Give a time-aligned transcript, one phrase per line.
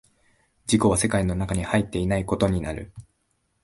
[0.61, 2.91] 自己は世界の中に入っていないことになる。